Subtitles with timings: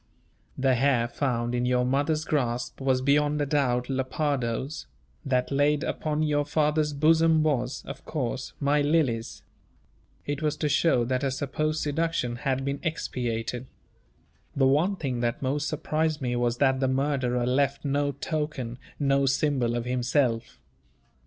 [0.57, 4.87] The hair found in your mother's grasp was beyond a doubt Lepardo's;
[5.23, 9.43] that laid upon your father's bosom was, of course, my Lily's.
[10.25, 13.67] It was to show that her supposed seduction had been expiated.
[14.55, 19.27] The one thing that most surprised me was that the murderer left no token, no
[19.27, 20.59] symbol of himself.